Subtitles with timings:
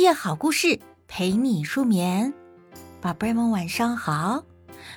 [0.00, 2.32] 夜好故事陪你入眠，
[3.02, 4.42] 宝贝们晚上好，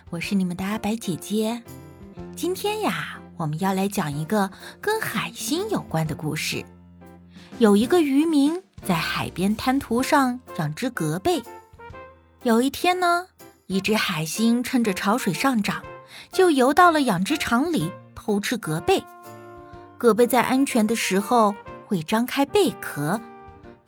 [0.09, 1.61] 我是你们的阿白姐姐。
[2.37, 6.63] 今天呀，我们要来讲一个跟海星有关的故事。
[7.57, 11.43] 有一个渔民在海边滩涂上养只蛤贝。
[12.43, 13.27] 有一天呢，
[13.67, 15.83] 一只海星趁着潮水上涨，
[16.31, 19.03] 就游到了养殖场里偷吃蛤贝。
[19.97, 21.53] 蛤贝在安全的时候
[21.87, 23.19] 会张开贝壳。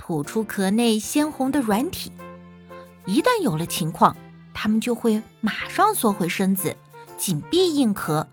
[0.07, 2.11] 吐出壳内鲜红的软体，
[3.07, 4.15] 一旦有了情况，
[4.53, 6.77] 它们就会马上缩回身子，
[7.17, 8.27] 紧闭硬壳，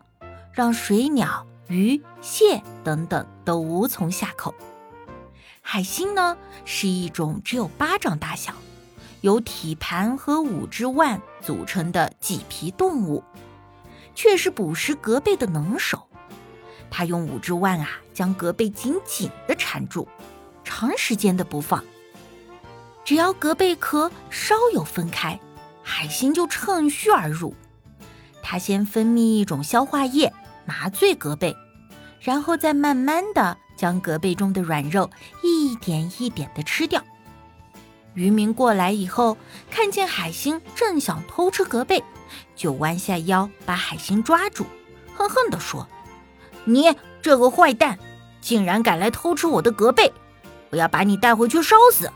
[0.53, 4.55] 让水鸟、鱼、蟹等等都无从下口。
[5.63, 8.53] 海星呢，是一种只有巴掌大小、
[9.23, 13.25] 由体盘和五只腕组成的棘皮动物，
[14.15, 16.07] 却是捕食蛤贝的能手。
[16.91, 20.07] 它用五只腕啊，将蛤贝紧紧地缠住。
[20.75, 21.85] 长时间的不放，
[23.05, 25.39] 只要隔贝壳稍有分开，
[25.83, 27.55] 海星就趁虚而入。
[28.43, 30.33] 它先分泌一种消化液，
[30.65, 31.55] 麻醉隔贝，
[32.21, 35.11] 然后再慢慢的将隔贝中的软肉
[35.43, 37.03] 一点一点的吃掉。
[38.15, 39.37] 渔民过来以后，
[39.71, 42.03] 看见海星正想偷吃隔贝，
[42.57, 44.65] 就弯下腰把海星抓住，
[45.15, 45.87] 恨恨地说
[46.65, 47.99] ：“你这个坏蛋，
[48.41, 50.11] 竟然敢来偷吃我的隔贝！”
[50.73, 52.11] 我要把你带回去烧死！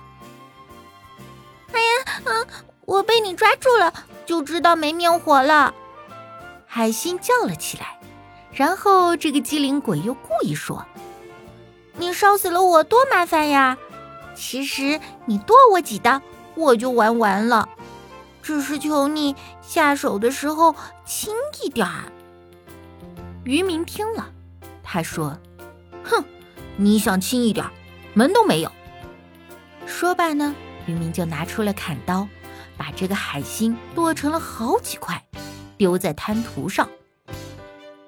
[1.72, 2.46] 哎呀，嗯，
[2.86, 3.92] 我被你抓住了，
[4.24, 5.74] 就知道没命活了。
[6.66, 8.00] 海星叫了起来，
[8.50, 10.86] 然后这个机灵鬼又故意说
[11.98, 13.76] ：“你烧死了我多麻烦呀！
[14.34, 16.22] 其实你剁我几刀，
[16.54, 17.68] 我就玩完了。
[18.42, 22.10] 只是求你下手的时候轻一点儿。”
[23.44, 24.30] 渔民听了，
[24.82, 25.38] 他说
[26.04, 26.24] ：“哼，
[26.76, 27.66] 你想轻一点？”
[28.16, 28.72] 门都没有。
[29.86, 30.54] 说罢呢，
[30.86, 32.26] 渔民就拿出了砍刀，
[32.74, 35.22] 把这个海星剁成了好几块，
[35.76, 36.88] 丢在滩涂上。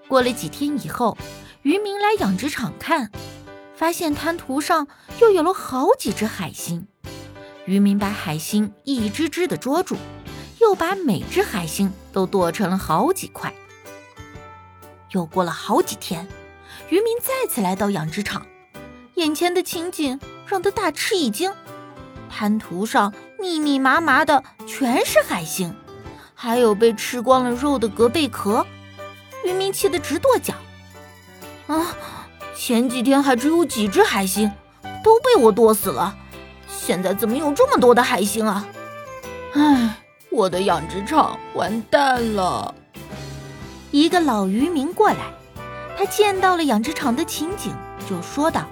[0.09, 1.19] 过了几天以后，
[1.61, 3.13] 渔民来养殖场看，
[3.77, 4.89] 发现滩涂上
[5.21, 6.89] 又有了好几只海星。
[7.67, 9.99] 渔民把海星一只只的捉住，
[10.59, 13.53] 又把每只海星都剁成了好几块。
[15.11, 16.27] 又过了好几天，
[16.89, 18.47] 渔民再次来到养殖场。
[19.19, 21.53] 眼前的情景让他大吃一惊，
[22.31, 25.75] 滩涂上密密麻麻的全是海星，
[26.37, 28.65] 还有被吃光了肉的蛤贝壳。
[29.45, 30.55] 渔民气得直跺脚。
[31.67, 31.97] 啊，
[32.55, 34.53] 前几天还只有几只海星，
[35.03, 36.17] 都被我剁死了，
[36.69, 38.69] 现在怎么有这么多的海星啊？
[39.55, 39.97] 唉，
[40.31, 42.73] 我的养殖场完蛋了。
[43.91, 45.17] 一个老渔民过来，
[45.99, 47.75] 他见到了养殖场的情景，
[48.09, 48.65] 就说道。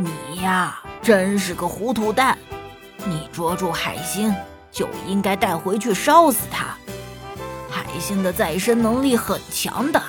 [0.00, 2.38] 你呀，真是个糊涂蛋！
[3.04, 4.32] 你捉住海星
[4.70, 6.66] 就应该带回去烧死它。
[7.68, 10.00] 海星的再生能力很强的，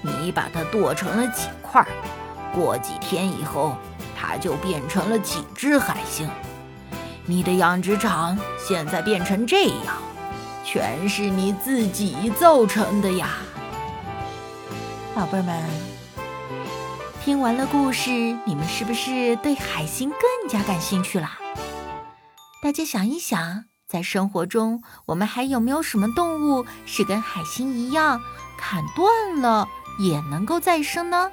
[0.00, 1.86] 你把它剁成了几块，
[2.54, 3.76] 过几天以后，
[4.18, 6.26] 它就变成了几只海星。
[7.26, 9.94] 你的养殖场现在变成这样，
[10.64, 13.28] 全是你自己造成的呀，
[15.14, 15.97] 宝贝们。
[17.24, 18.10] 听完了故事，
[18.46, 21.28] 你们是不是对海星更加感兴趣了？
[22.62, 28.20] 大家想一想，在生活中，我们还有没有什么动物是跟海星一样，
[28.56, 29.68] 砍断了
[29.98, 31.30] 也能够再生呢？